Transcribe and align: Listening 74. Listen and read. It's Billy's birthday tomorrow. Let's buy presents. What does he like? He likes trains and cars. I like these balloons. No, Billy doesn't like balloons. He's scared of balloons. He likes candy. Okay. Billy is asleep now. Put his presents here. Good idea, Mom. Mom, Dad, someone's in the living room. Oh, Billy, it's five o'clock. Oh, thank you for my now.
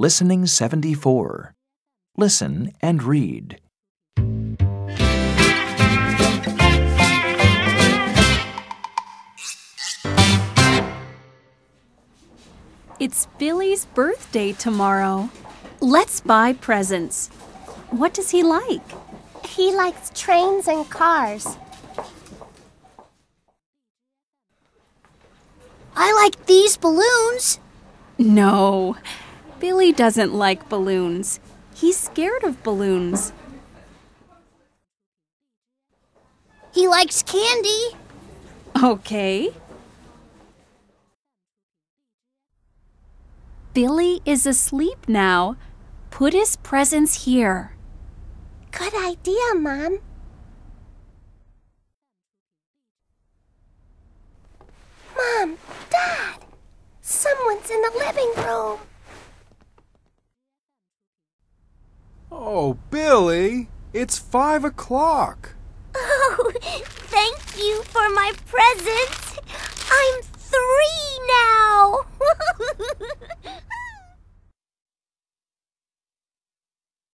Listening 0.00 0.46
74. 0.46 1.56
Listen 2.16 2.70
and 2.80 3.02
read. 3.02 3.60
It's 13.00 13.26
Billy's 13.40 13.86
birthday 13.86 14.52
tomorrow. 14.52 15.30
Let's 15.80 16.20
buy 16.20 16.52
presents. 16.52 17.26
What 17.90 18.14
does 18.14 18.30
he 18.30 18.44
like? 18.44 18.86
He 19.44 19.74
likes 19.74 20.12
trains 20.14 20.68
and 20.68 20.88
cars. 20.88 21.58
I 25.96 26.12
like 26.12 26.46
these 26.46 26.76
balloons. 26.76 27.58
No, 28.16 28.96
Billy 29.60 29.92
doesn't 29.92 30.32
like 30.32 30.68
balloons. 30.68 31.40
He's 31.74 31.98
scared 31.98 32.44
of 32.44 32.62
balloons. 32.62 33.32
He 36.72 36.86
likes 36.86 37.22
candy. 37.22 37.96
Okay. 38.80 39.50
Billy 43.74 44.20
is 44.24 44.46
asleep 44.46 45.08
now. 45.08 45.56
Put 46.10 46.32
his 46.32 46.56
presents 46.56 47.24
here. 47.24 47.72
Good 48.70 48.94
idea, 48.94 49.54
Mom. 49.54 49.98
Mom, 55.16 55.58
Dad, 55.90 56.44
someone's 57.02 57.70
in 57.70 57.80
the 57.82 57.92
living 57.98 58.32
room. 58.44 58.78
Oh, 62.50 62.78
Billy, 62.90 63.68
it's 63.92 64.16
five 64.16 64.64
o'clock. 64.64 65.50
Oh, 66.00 66.52
thank 66.62 67.58
you 67.58 67.82
for 67.82 68.08
my 68.14 68.32
now. 68.50 69.17